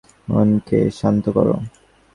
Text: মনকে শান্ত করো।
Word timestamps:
মনকে 0.27 0.79
শান্ত 0.99 1.25
করো। 1.37 1.55